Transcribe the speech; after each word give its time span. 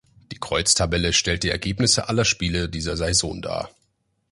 Die 0.31 0.39
Kreuztabelle 0.39 1.13
stellt 1.13 1.43
die 1.43 1.51
Ergebnisse 1.51 2.09
aller 2.09 2.25
Spiele 2.25 2.67
dieser 2.69 2.97
Saison 2.97 3.39
dar. 3.43 3.69